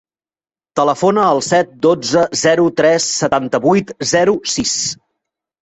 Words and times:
Telefona 0.79 1.25
al 1.33 1.41
set, 1.49 1.75
dotze, 1.87 2.25
zero, 2.45 2.65
tres, 2.81 3.11
setanta-vuit, 3.21 3.95
zero, 4.15 4.37
sis. 4.57 4.75